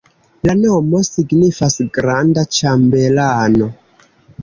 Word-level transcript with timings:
La 0.47 0.55
nomo 0.61 1.01
signifas 1.09 1.77
granda-ĉambelano. 1.99 3.73